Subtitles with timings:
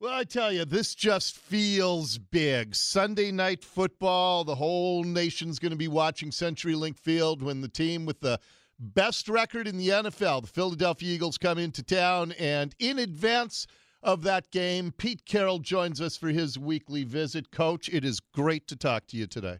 [0.00, 2.74] Well, I tell you, this just feels big.
[2.74, 8.06] Sunday night football, the whole nation's going to be watching CenturyLink Field when the team
[8.06, 8.40] with the
[8.78, 12.32] best record in the NFL, the Philadelphia Eagles, come into town.
[12.38, 13.66] And in advance
[14.02, 17.50] of that game, Pete Carroll joins us for his weekly visit.
[17.50, 19.58] Coach, it is great to talk to you today.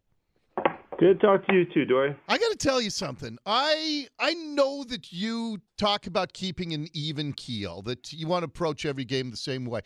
[0.98, 2.16] Good to talk to you too, Dori.
[2.28, 3.36] I got to tell you something.
[3.44, 8.46] I I know that you talk about keeping an even keel, that you want to
[8.46, 9.80] approach every game the same way.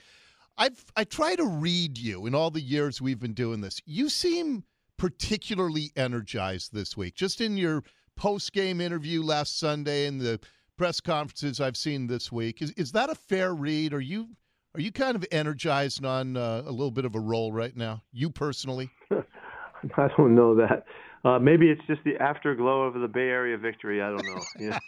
[0.56, 3.80] I've I try to read you in all the years we've been doing this.
[3.84, 4.64] You seem
[4.96, 7.14] particularly energized this week.
[7.14, 7.82] Just in your
[8.16, 10.38] post game interview last Sunday and the
[10.76, 13.92] press conferences I've seen this week, is is that a fair read?
[13.92, 14.28] Are you
[14.74, 18.02] are you kind of energized on uh, a little bit of a roll right now?
[18.12, 18.90] You personally?
[19.10, 20.84] I don't know that.
[21.24, 24.02] Uh, maybe it's just the afterglow of the Bay Area victory.
[24.02, 24.42] I don't know.
[24.58, 24.78] Yeah.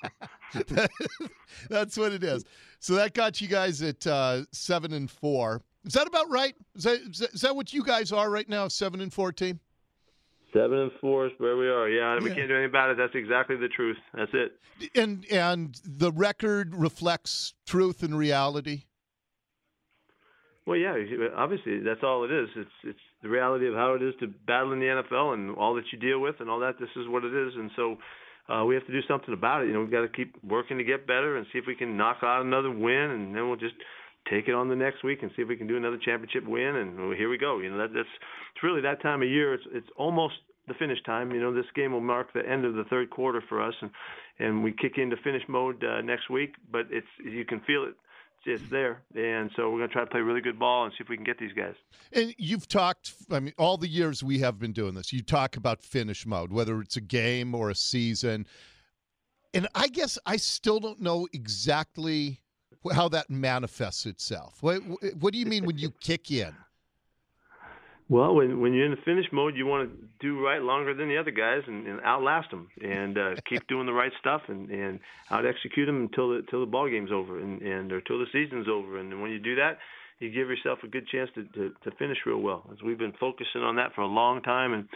[1.71, 2.45] That's what it is.
[2.79, 5.63] So that got you guys at uh, seven and four.
[5.87, 6.55] Is that about right?
[6.75, 8.69] Is that, is that, is that what you guys are right now?
[8.69, 9.61] Seven and four team.
[10.53, 11.89] Seven and four is where we are.
[11.89, 12.97] Yeah, we can't do anything about it.
[12.97, 13.99] That's exactly the truth.
[14.15, 14.59] That's it.
[14.95, 18.85] And and the record reflects truth and reality.
[20.67, 20.95] Well, yeah,
[21.37, 22.49] obviously that's all it is.
[22.57, 25.75] It's it's the reality of how it is to battle in the NFL and all
[25.75, 26.79] that you deal with and all that.
[26.79, 27.97] This is what it is, and so
[28.49, 29.67] uh, we have to do something about it.
[29.67, 31.97] You know, we've got to keep working to get better and see if we can
[31.97, 33.75] knock out another win, and then we'll just
[34.31, 36.77] take it on the next week and see if we can do another championship win.
[36.77, 37.59] And well, here we go.
[37.59, 38.09] You know, that, that's
[38.55, 39.55] it's really that time of year.
[39.55, 40.35] It's it's almost
[40.69, 41.33] the finish time.
[41.33, 43.91] You know, this game will mark the end of the third quarter for us, and
[44.39, 46.55] and we kick into finish mode uh, next week.
[46.71, 47.95] But it's you can feel it
[48.47, 49.03] it's there.
[49.15, 51.17] And so we're going to try to play really good ball and see if we
[51.17, 51.75] can get these guys.
[52.13, 55.57] And you've talked, I mean, all the years we have been doing this, you talk
[55.57, 58.47] about finish mode, whether it's a game or a season.
[59.55, 62.41] And I guess I still don't know exactly
[62.93, 64.59] how that manifests itself.
[64.61, 64.81] What,
[65.19, 66.55] what do you mean when you kick in?
[68.09, 71.09] Well, when when you're in the finish mode, you want to do right longer than
[71.09, 74.71] the other guys and, and outlast them, and uh, keep doing the right stuff and
[74.71, 75.01] and
[75.31, 78.27] out execute them until the until the ball game's over and and or until the
[78.33, 78.99] season's over.
[78.99, 79.79] And when you do that,
[80.21, 82.71] you give yourself a good chance to to, to finish real well.
[82.73, 84.89] As we've been focusing on that for a long time, and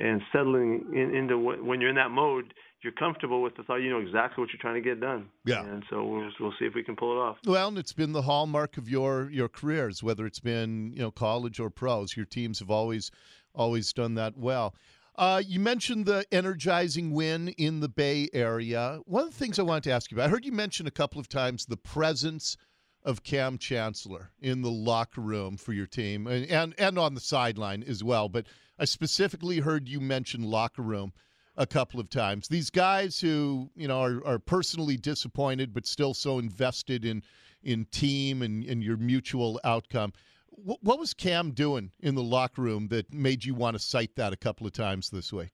[0.00, 2.52] and settling in, into when you're in that mode,
[2.86, 3.78] you're comfortable with the thought.
[3.78, 5.28] You know exactly what you're trying to get done.
[5.44, 5.64] Yeah.
[5.64, 7.36] And so we'll, we'll see if we can pull it off.
[7.44, 11.10] Well, and it's been the hallmark of your your careers, whether it's been you know
[11.10, 12.16] college or pros.
[12.16, 13.10] Your teams have always
[13.54, 14.72] always done that well.
[15.16, 19.00] Uh, you mentioned the energizing win in the Bay Area.
[19.04, 20.92] One of the things I wanted to ask you about, I heard you mention a
[20.92, 22.56] couple of times the presence
[23.02, 27.20] of Kam Chancellor in the locker room for your team and, and, and on the
[27.20, 28.28] sideline as well.
[28.28, 28.46] But
[28.78, 31.14] I specifically heard you mention locker room
[31.56, 32.48] a couple of times.
[32.48, 37.22] These guys who you know are, are personally disappointed, but still so invested in
[37.62, 40.12] in team and, and your mutual outcome.
[40.56, 44.14] W- what was Kam doing in the locker room that made you want to cite
[44.16, 45.50] that a couple of times this week?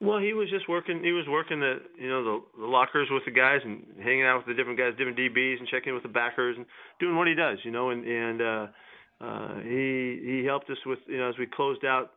[0.00, 1.02] Well, he was just working.
[1.02, 4.38] He was working the you know the, the lockers with the guys and hanging out
[4.38, 6.66] with the different guys, different DBs, and checking with the backers and
[7.00, 7.58] doing what he does.
[7.64, 8.66] You know, and and uh,
[9.20, 12.12] uh, he he helped us with you know as we closed out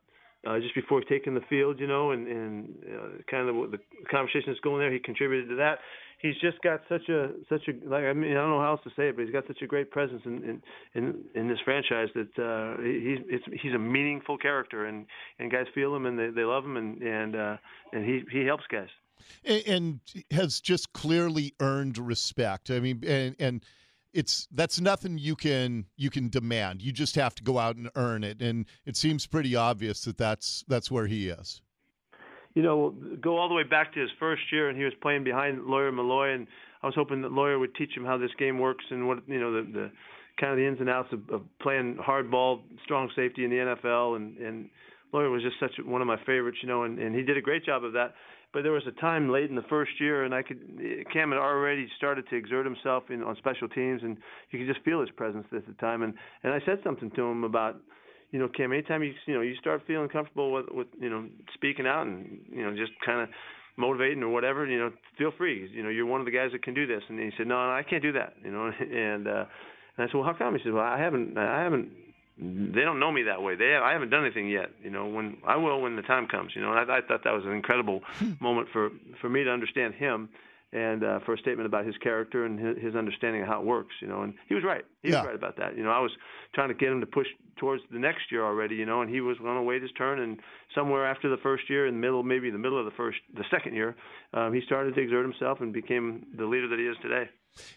[0.48, 3.80] uh, just before taking the field, you know, and and uh, kind of the
[4.10, 4.92] conversation that's going there.
[4.92, 5.80] He contributed to that.
[6.20, 8.82] He's just got such a such a like I mean I don't know how else
[8.84, 10.62] to say it, but he's got such a great presence in in
[10.96, 15.06] in, in this franchise that uh, he's it's, he's a meaningful character, and
[15.40, 17.58] and guys feel him and they they love him, and and uh,
[17.94, 18.90] and he he helps guys.
[19.46, 20.00] And, and
[20.32, 22.72] has just clearly earned respect.
[22.72, 23.66] I mean, and and
[24.14, 26.82] it's that's nothing you can you can demand.
[26.82, 30.18] You just have to go out and earn it, and it seems pretty obvious that
[30.18, 31.62] that's that's where he is.
[32.54, 35.24] You know, go all the way back to his first year, and he was playing
[35.24, 36.48] behind Lawyer Milloy, and
[36.84, 39.40] I was hoping that Lawyer would teach him how this game works and what you
[39.40, 39.92] know the, the
[40.40, 44.18] kind of the ins and outs of, of playing hardball, strong safety in the NFL,
[44.18, 44.70] and and
[45.14, 47.42] Lawyer was just such one of my favorites, you know, and, and he did a
[47.42, 48.14] great job of that
[48.54, 50.60] but there was a time late in the first year, and I could
[51.12, 54.18] Kam had already started to exert himself in, on special teams, and
[54.52, 56.02] you could just feel his presence at the time.
[56.04, 56.14] And
[56.44, 57.78] and I said something to him about,
[58.32, 61.28] you know, Kam, anytime you you know you start feeling comfortable with with you know
[61.54, 63.30] speaking out and you know just kind of
[63.78, 65.70] motivating or whatever, you know, feel free.
[65.74, 67.02] You know, you're one of the guys that can do this.
[67.10, 68.36] And he said, no, no I can't do that.
[68.44, 69.46] You know, and uh,
[69.98, 70.56] and I said, well, how come?
[70.56, 71.90] He said, well, I haven't I haven't
[72.42, 73.56] they don't know me that way.
[73.56, 74.72] They I haven't done anything yet.
[74.84, 76.54] You know, when I will when the time comes.
[76.56, 78.32] You know, and I, I thought that was an incredible hmm.
[78.40, 78.90] moment for
[79.22, 80.30] for me to understand him
[80.74, 83.66] and uh, for a statement about his character and his, his understanding of how it
[83.66, 83.94] works.
[84.02, 84.84] You know, and he was right.
[85.04, 85.18] He yeah.
[85.18, 85.78] was right about that.
[85.78, 86.12] You know, I was
[86.56, 87.28] trying to get him to push
[87.58, 88.76] towards the next year already.
[88.76, 90.20] You know, and he was going to wait his turn.
[90.20, 90.40] And
[90.74, 93.46] somewhere after the first year, in the middle, maybe the middle of the first, the
[93.52, 93.96] second year,
[94.34, 97.30] um, he started to exert himself and became the leader that he is today.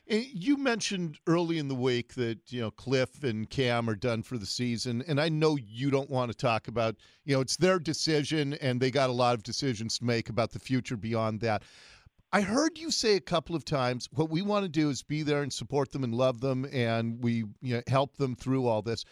[0.07, 4.39] You mentioned early in the week that you know Cliff and Kam are done for
[4.39, 7.79] the season, and I know you don't want to talk about you know it's their
[7.79, 11.63] decision, and they got a lot of decisions to make about the future beyond that.
[12.33, 15.23] I heard you say a couple of times what we want to do is be
[15.23, 18.83] there and support them and love them, and we you know, help them through all
[18.83, 19.05] this.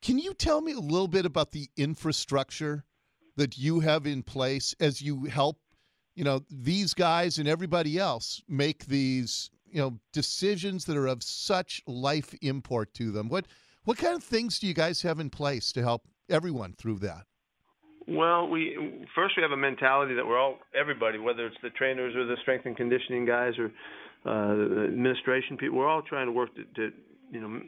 [0.00, 2.84] Can you tell me a little bit about the infrastructure
[3.36, 5.58] that you have in place as you help
[6.14, 11.22] you know these guys and everybody else make these you know decisions that are of
[11.22, 13.28] such life import to them.
[13.28, 13.46] What
[13.84, 17.24] what kind of things do you guys have in place to help everyone through that?
[18.06, 22.16] Well, we first we have a mentality that we're all everybody, whether it's the trainers
[22.16, 23.70] or the strength and conditioning guys or
[24.24, 26.92] uh, the administration people, we're all trying to work to, to
[27.30, 27.60] you know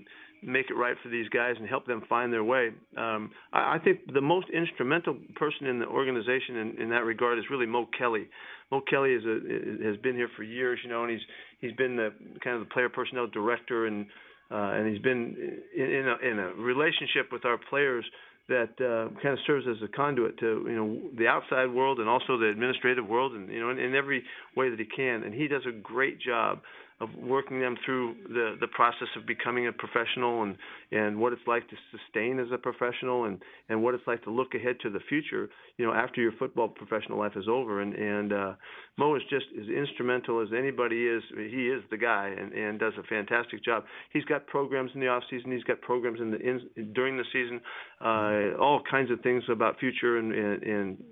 [0.42, 2.70] make it right for these guys and help them find their way.
[2.96, 7.38] Um, I, I think the most instrumental person in the organization in, in that regard
[7.38, 8.28] is really Mo Kelly.
[8.70, 11.20] Mo Kelly is a, has been here for years, you know, and he's
[11.60, 12.10] he's been the
[12.42, 14.06] kind of the player personnel director and
[14.50, 18.04] uh, and he's been in, in, a, in a relationship with our players
[18.48, 22.08] that uh, kind of serves as a conduit to you know the outside world and
[22.08, 24.22] also the administrative world and you know in, in every
[24.56, 25.22] way that he can.
[25.22, 26.60] And he does a great job
[27.00, 30.56] of working them through the the process of becoming a professional and
[30.92, 34.30] and what it's like to sustain as a professional and and what it's like to
[34.30, 35.48] look ahead to the future
[35.78, 37.80] you know after your football professional life is over.
[37.80, 38.52] And and uh
[38.98, 41.22] Mo is just as instrumental as anybody is.
[41.34, 43.84] He is the guy and and does a fantastic job.
[44.12, 45.52] He's got programs in the off season.
[45.52, 47.60] He's got programs in the in during the season
[48.00, 51.04] uh all kinds of things about future and and and,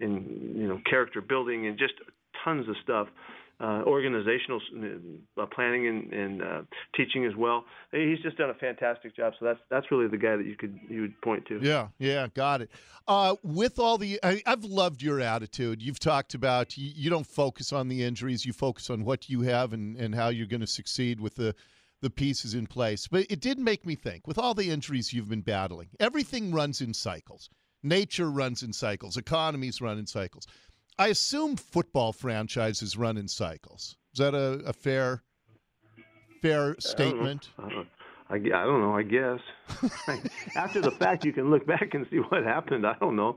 [0.00, 1.94] and you know character building and just
[2.44, 3.08] tons of stuff
[3.58, 4.60] uh, organizational
[5.40, 6.62] uh, planning and, and uh,
[6.94, 7.64] teaching as well.
[7.90, 9.32] He's just done a fantastic job.
[9.38, 11.58] So that's that's really the guy that you could you would point to.
[11.62, 12.70] Yeah, yeah, got it.
[13.08, 15.80] Uh, with all the, I, have loved your attitude.
[15.80, 19.42] You've talked about you, you, don't focus on the injuries, you focus on what you
[19.42, 21.54] have and and how you're going to succeed with the
[22.02, 23.08] the pieces in place.
[23.08, 26.82] But it did make me think with all the injuries you've been battling, everything runs
[26.82, 27.48] in cycles.
[27.82, 29.16] Nature runs in cycles.
[29.16, 30.46] Economies run in cycles.
[30.98, 33.96] I assume football franchises run in cycles.
[34.14, 35.22] Is that a, a fair
[36.40, 37.50] fair statement?
[37.58, 37.84] I don't, know.
[38.30, 38.96] I, I, I don't know.
[38.96, 39.40] I guess
[40.56, 42.86] after the fact, you can look back and see what happened.
[42.86, 43.36] I don't know.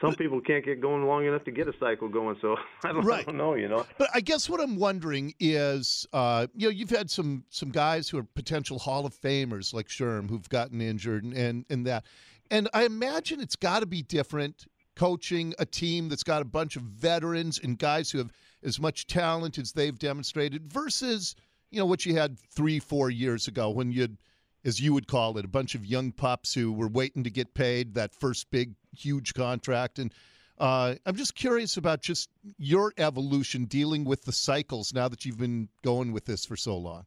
[0.00, 3.04] Some people can't get going long enough to get a cycle going, so I don't,
[3.04, 3.20] right.
[3.20, 3.54] I don't know.
[3.54, 3.86] You know.
[3.96, 8.08] But I guess what I'm wondering is, uh, you know, you've had some some guys
[8.08, 12.04] who are potential Hall of Famers like Sherm who've gotten injured and and, and that,
[12.50, 16.76] and I imagine it's got to be different coaching a team that's got a bunch
[16.76, 18.32] of veterans and guys who have
[18.62, 21.34] as much talent as they've demonstrated versus
[21.70, 24.16] you know what you had three four years ago when you'd
[24.64, 27.52] as you would call it a bunch of young pups who were waiting to get
[27.54, 29.98] paid that first big huge contract.
[29.98, 30.12] And
[30.58, 35.38] uh, i'm just curious about just your evolution dealing with the cycles now that you've
[35.38, 37.04] been going with this for so long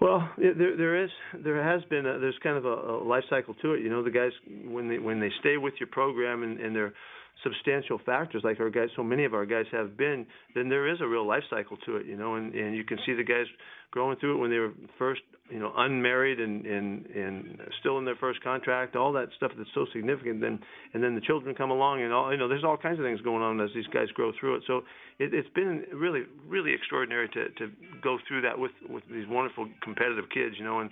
[0.00, 1.10] well, there there is
[1.44, 3.82] there has been a, there's kind of a, a life cycle to it.
[3.82, 4.32] You know, the guys
[4.64, 6.92] when they when they stay with your program and, and they're
[7.42, 11.00] substantial factors like our guys, so many of our guys have been, then there is
[11.00, 12.06] a real life cycle to it.
[12.06, 13.46] You know, and and you can see the guys
[13.90, 18.04] growing through it when they were first you know unmarried and and and still in
[18.04, 20.60] their first contract all that stuff that's so significant then
[20.94, 23.20] and then the children come along and all you know there's all kinds of things
[23.22, 24.78] going on as these guys grow through it so
[25.18, 29.68] it, it's been really really extraordinary to to go through that with with these wonderful
[29.82, 30.90] competitive kids you know and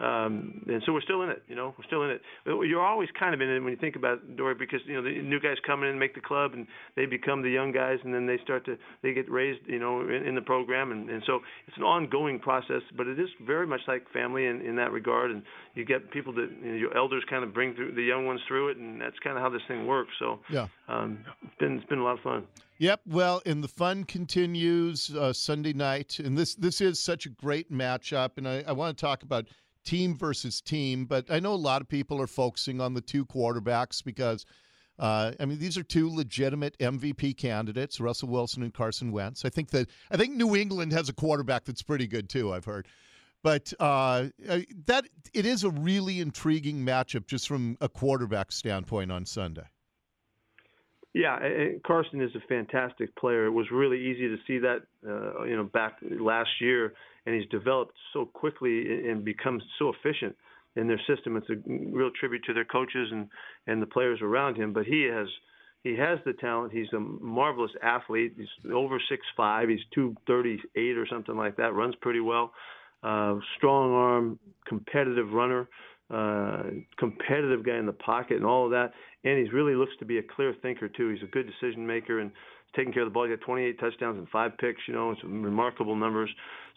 [0.00, 2.22] um, and so we're still in it, you know, we're still in it.
[2.46, 5.02] You're always kind of in it when you think about it, Dori, because you know
[5.02, 7.98] the new guys come in and make the club, and they become the young guys,
[8.02, 11.10] and then they start to they get raised, you know, in, in the program, and,
[11.10, 12.80] and so it's an ongoing process.
[12.96, 15.42] But it is very much like family in, in that regard, and
[15.74, 18.40] you get people that you know, your elders kind of bring through the young ones
[18.48, 20.12] through it, and that's kind of how this thing works.
[20.18, 22.46] So yeah, um, it's been it's been a lot of fun.
[22.78, 23.02] Yep.
[23.06, 27.70] Well, and the fun continues uh, Sunday night, and this this is such a great
[27.70, 29.46] matchup, and I, I want to talk about
[29.84, 31.04] team versus team.
[31.04, 34.46] But I know a lot of people are focusing on the two quarterbacks because,
[34.98, 39.44] uh, I mean, these are two legitimate MVP candidates, Russell Wilson and Carson Wentz.
[39.44, 42.52] I think that I think New England has a quarterback that's pretty good too.
[42.52, 42.88] I've heard.
[43.42, 44.26] But uh,
[44.86, 49.64] that it is a really intriguing matchup just from a quarterback standpoint on Sunday.
[51.14, 51.38] Yeah,
[51.84, 53.46] Carson is a fantastic player.
[53.46, 56.92] It was really easy to see that, uh, you know, back last year
[57.26, 60.36] and he's developed so quickly and become so efficient
[60.76, 61.36] in their system.
[61.36, 63.28] It's a real tribute to their coaches and
[63.66, 64.72] and the players around him.
[64.72, 65.28] But he has
[65.82, 66.72] he has the talent.
[66.72, 68.34] He's a marvelous athlete.
[68.36, 69.68] He's over six five.
[69.68, 71.74] He's two thirty eight or something like that.
[71.74, 72.52] Runs pretty well.
[73.02, 75.66] Uh, strong arm, competitive runner,
[76.10, 76.64] uh,
[76.98, 78.92] competitive guy in the pocket, and all of that.
[79.24, 81.08] And he really looks to be a clear thinker too.
[81.08, 82.30] He's a good decision maker, and
[82.74, 83.24] taking care of the ball.
[83.24, 84.80] He got 28 touchdowns and five picks.
[84.86, 86.30] You know, it's remarkable numbers.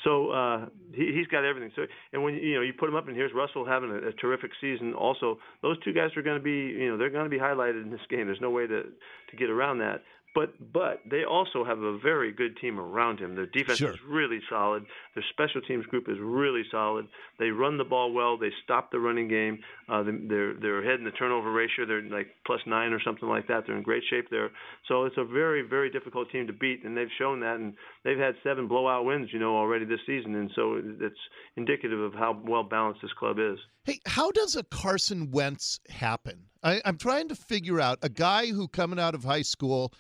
[0.04, 1.72] So uh, he, he's got everything.
[1.76, 1.84] So
[2.14, 4.52] and when you know you put him up, and here's Russell having a, a terrific
[4.60, 4.94] season.
[4.94, 7.84] Also, those two guys are going to be you know they're going to be highlighted
[7.84, 8.26] in this game.
[8.26, 10.02] There's no way to to get around that.
[10.36, 13.36] But but they also have a very good team around him.
[13.36, 13.92] Their defense sure.
[13.92, 14.84] is really solid.
[15.14, 17.08] Their special teams group is really solid.
[17.38, 18.38] They run the ball well.
[18.38, 19.60] They stop the running game.
[19.88, 21.86] Uh, they're they're ahead in the turnover ratio.
[21.86, 23.66] They're like plus nine or something like that.
[23.68, 24.50] They're in great shape there.
[24.88, 27.58] So it's a very very difficult team to beat, and they've shown that.
[27.58, 30.34] And they've had seven blowout wins, you know, already this season.
[30.34, 31.16] And so it's
[31.58, 33.60] indicative of how well balanced this club is.
[33.84, 36.46] Hey, how does a Carson Wentz happen?
[36.64, 39.94] I, I'm trying to figure out a guy who coming out of high school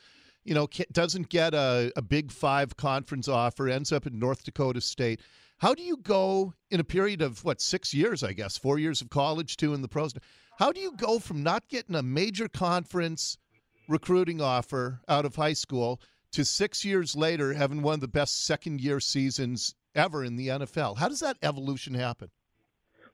[0.44, 4.82] you know, doesn't get a, a Big Five conference offer, ends up in North Dakota
[4.82, 5.22] State.
[5.58, 9.02] How do you go in a period of what six years, I guess, four years
[9.02, 10.14] of college, two in the pros?
[10.60, 13.38] How do you go from not getting a major conference
[13.88, 16.02] recruiting offer out of high school
[16.34, 20.50] to six years later having one of the best second year seasons ever in the
[20.50, 20.98] NFL?
[20.98, 22.30] How does that evolution happen?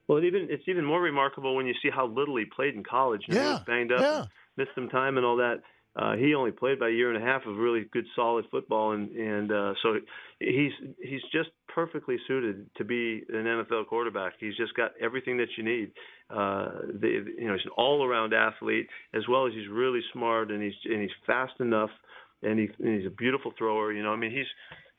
[0.08, 2.82] Well, it even it's even more remarkable when you see how little he played in
[2.82, 3.22] college.
[3.28, 4.24] You know, yeah, he was banged up, yeah.
[4.56, 5.62] missed some time, and all that
[5.96, 8.92] uh, he only played about a year and a half of really good, solid football,
[8.92, 9.96] and and uh, so
[10.38, 10.70] he's
[11.02, 14.34] he's just perfectly suited to be an NFL quarterback.
[14.38, 15.90] He's just got everything that you need.
[16.30, 16.70] Uh,
[17.00, 20.74] the, you know, he's an all-around athlete as well as he's really smart and he's
[20.84, 21.90] and he's fast enough,
[22.42, 23.92] and, he, and he's a beautiful thrower.
[23.92, 24.46] You know, I mean, he's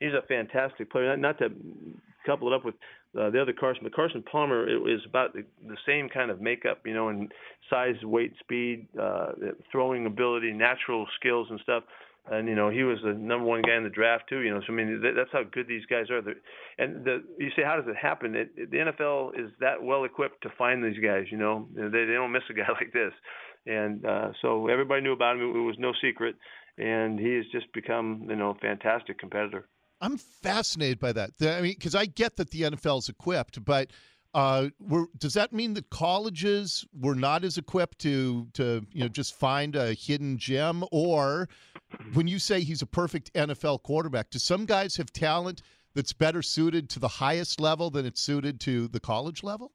[0.02, 1.16] he's a fantastic player.
[1.16, 1.56] Not, not to
[2.26, 2.76] couple it up with
[3.20, 6.82] uh, the other Carson, but Carson Palmer is about the, the same kind of makeup,
[6.86, 7.28] you know, in
[7.70, 9.32] size, weight, speed, uh,
[9.72, 11.84] throwing ability, natural skills and stuff.
[12.30, 14.42] And you know he was the number one guy in the draft too.
[14.42, 16.22] You know, so I mean that, that's how good these guys are.
[16.22, 16.36] They're,
[16.78, 18.36] and the, you say how does it happen?
[18.36, 21.26] It, it, the NFL is that well equipped to find these guys.
[21.32, 23.12] You know, they, they don't miss a guy like this.
[23.66, 25.42] And uh, so everybody knew about him.
[25.42, 26.36] It was no secret,
[26.78, 29.68] and he has just become you know a fantastic competitor.
[30.02, 31.32] I'm fascinated by that.
[31.42, 33.92] I mean, because I get that the NFL is equipped, but
[34.34, 34.70] uh,
[35.18, 39.76] does that mean that colleges were not as equipped to to you know just find
[39.76, 40.84] a hidden gem?
[40.92, 41.50] Or
[42.14, 45.62] when you say he's a perfect NFL quarterback, do some guys have talent
[45.94, 49.74] that's better suited to the highest level than it's suited to the college level?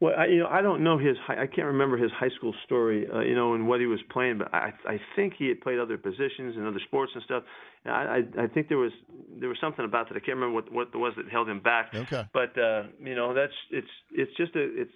[0.00, 1.16] Well, I, you know, I don't know his.
[1.28, 4.38] I can't remember his high school story, uh, you know, and what he was playing.
[4.38, 7.42] But I, I think he had played other positions and other sports and stuff.
[7.84, 8.92] And I, I, I think there was
[9.38, 10.16] there was something about that.
[10.16, 11.94] I can't remember what what it was that held him back.
[11.94, 12.24] Okay.
[12.32, 14.94] But uh, you know, that's it's it's just a it's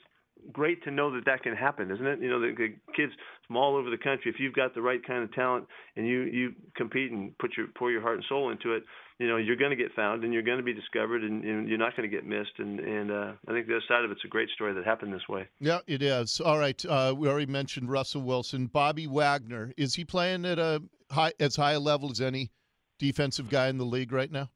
[0.53, 2.21] great to know that that can happen, isn't it?
[2.21, 3.13] You know, the, the kids
[3.47, 4.31] from all over the country.
[4.31, 7.67] If you've got the right kind of talent and you you compete and put your
[7.77, 8.83] pour your heart and soul into it,
[9.19, 11.69] you know you're going to get found and you're going to be discovered and, and
[11.69, 12.59] you're not going to get missed.
[12.59, 15.13] And and uh, I think the other side of it's a great story that happened
[15.13, 15.49] this way.
[15.61, 16.41] Yeah, it is.
[16.41, 19.73] All right, uh, we already mentioned Russell Wilson, Bobby Wagner.
[19.77, 22.51] Is he playing at a high as high a level as any
[22.99, 24.51] defensive guy in the league right now?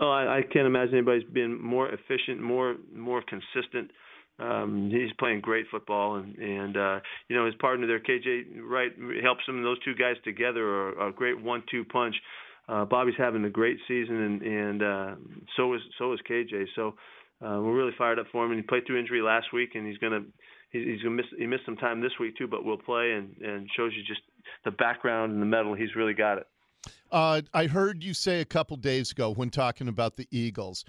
[0.00, 3.90] Oh, I, I can't imagine anybody's been more efficient, more more consistent.
[4.38, 8.92] Um, he's playing great football, and and uh, you know his partner there, KJ Wright,
[9.22, 9.62] helps him.
[9.62, 12.14] Those two guys together are a great one-two punch
[12.68, 15.14] uh, Bobby's having a great season, and and uh,
[15.56, 16.66] so is so is KJ.
[16.76, 16.94] So
[17.40, 18.50] uh, we're really fired up for him.
[18.52, 20.20] And he played through injury last week, and he's gonna
[20.70, 23.34] he's, he's gonna miss he missed some time this week too, but we'll play and
[23.38, 24.20] and shows you just
[24.64, 25.74] the background and the mettle.
[25.74, 26.46] He's really got it.
[27.10, 30.84] Uh, I heard you say a couple days ago when talking about the Eagles,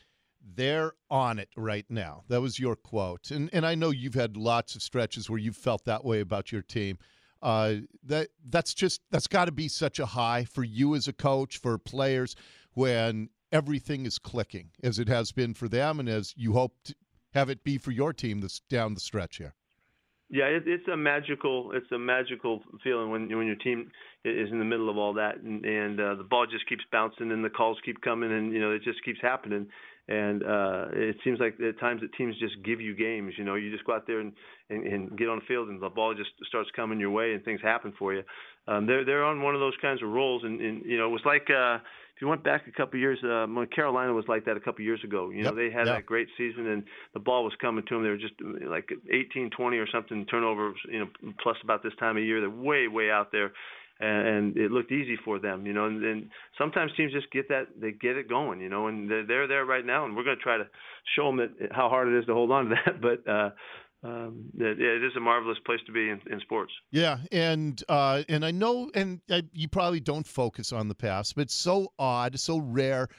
[0.56, 2.24] they're on it right now.
[2.28, 5.58] That was your quote, and and I know you've had lots of stretches where you've
[5.58, 6.98] felt that way about your team.
[7.42, 11.14] Uh, that that's just that's got to be such a high for you as a
[11.14, 12.36] coach for players
[12.74, 16.94] when everything is clicking as it has been for them and as you hope to
[17.34, 19.56] have it be for your team this down the stretch here.
[20.32, 23.90] Yeah, it, it's a magical it's a magical feeling when when your team
[24.24, 27.32] is in the middle of all that and and uh, the ball just keeps bouncing
[27.32, 29.68] and the calls keep coming and you know it just keeps happening
[30.10, 33.34] and uh, it seems like at times that teams just give you games.
[33.38, 34.34] You know, you just go out there and,
[34.72, 37.46] and, and get on the field, and the ball just starts coming your way, and
[37.46, 38.24] things happen for you.
[38.68, 41.12] Um, they're they're on one of those kinds of rolls, and, and you know, it
[41.12, 44.26] was like uh, if you went back a couple of years, uh, when Carolina was
[44.28, 45.30] like that a couple of years ago.
[45.30, 45.98] You know, yep, they had yep.
[45.98, 48.04] that great season, and the ball was coming to them.
[48.04, 48.34] They were just
[48.68, 50.76] like 18, 20 or something turnovers.
[50.92, 53.52] You know, plus about this time of year, they're way way out there
[54.00, 55.86] and, and it looked easy for them, you know.
[55.86, 59.26] And, and sometimes teams just get that they get it going, you know, and they're,
[59.26, 60.68] they're there right now, and we're going to try to
[61.16, 63.30] show them that how hard it is to hold on to that, but.
[63.30, 63.50] uh
[64.02, 66.72] um, it, it is a marvelous place to be in, in sports.
[66.92, 71.36] Yeah, and uh, and I know, and I, you probably don't focus on the past,
[71.36, 73.10] but it's so odd, so rare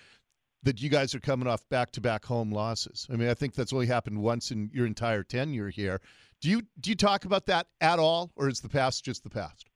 [0.63, 3.07] that you guys are coming off back-to-back home losses.
[3.11, 6.01] I mean, I think that's only happened once in your entire tenure here.
[6.41, 9.31] Do you do you talk about that at all, or is the past just the
[9.31, 9.70] past?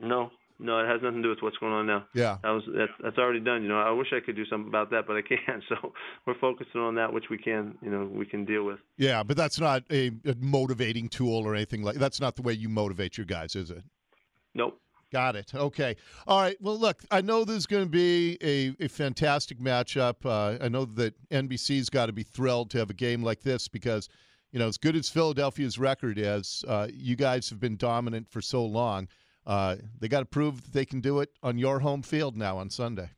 [0.00, 2.04] No, No, it has nothing to do with what's going on now.
[2.14, 3.62] Yeah, that was that's, that's already done.
[3.62, 5.62] You know, I wish I could do something about that, but I can't.
[5.68, 5.92] So
[6.26, 7.78] we're focusing on that, which we can.
[7.82, 8.78] You know, we can deal with.
[8.96, 11.96] Yeah, but that's not a, a motivating tool or anything like.
[11.96, 13.82] That's not the way you motivate your guys, is it?
[14.54, 14.78] Nope.
[15.12, 15.54] Got it.
[15.54, 15.96] Okay.
[16.26, 16.56] All right.
[16.60, 20.24] Well, look, I know there's going to be a, a fantastic matchup.
[20.24, 23.66] Uh, I know that NBC's got to be thrilled to have a game like this
[23.66, 24.08] because,
[24.52, 28.40] you know, as good as Philadelphia's record is, uh, you guys have been dominant for
[28.40, 29.08] so long.
[29.50, 32.56] Uh, they got to prove that they can do it on your home field now
[32.56, 33.10] on Sunday.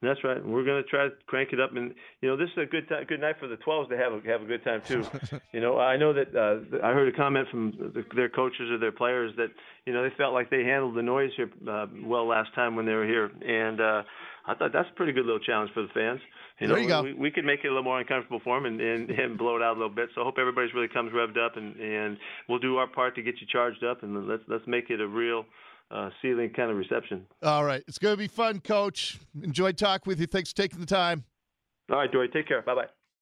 [0.00, 0.44] That's right.
[0.44, 2.88] We're going to try to crank it up, and you know this is a good
[2.88, 5.04] time, good night for the 12s to have a, have a good time too.
[5.52, 8.78] you know, I know that uh, I heard a comment from the, their coaches or
[8.78, 9.48] their players that
[9.86, 12.86] you know they felt like they handled the noise here uh, well last time when
[12.86, 14.02] they were here, and uh,
[14.46, 16.20] I thought that's a pretty good little challenge for the fans.
[16.60, 17.02] You know, there you go.
[17.02, 19.56] We, we could make it a little more uncomfortable for them and, and, and blow
[19.56, 20.08] it out a little bit.
[20.14, 22.16] So I hope everybody's really comes revved up, and, and
[22.48, 25.08] we'll do our part to get you charged up, and let's let's make it a
[25.08, 25.44] real
[25.90, 27.26] uh, ceiling kind of reception.
[27.42, 27.82] All right.
[27.86, 29.18] It's going to be fun, Coach.
[29.42, 30.26] Enjoyed talking with you.
[30.26, 31.24] Thanks for taking the time.
[31.90, 32.28] All right, Dori.
[32.28, 32.62] Take care.
[32.62, 32.86] Bye bye.